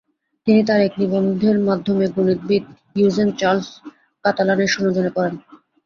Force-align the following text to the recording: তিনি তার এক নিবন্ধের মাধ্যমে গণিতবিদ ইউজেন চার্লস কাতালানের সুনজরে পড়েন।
তিনি 0.47 0.61
তার 0.67 0.79
এক 0.81 0.93
নিবন্ধের 1.01 1.57
মাধ্যমে 1.67 2.05
গণিতবিদ 2.15 2.63
ইউজেন 2.95 3.29
চার্লস 3.39 3.67
কাতালানের 4.25 4.69
সুনজরে 4.73 5.11
পড়েন। 5.15 5.35